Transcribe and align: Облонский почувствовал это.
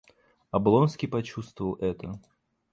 Облонский 0.49 1.07
почувствовал 1.07 1.75
это. 1.79 2.19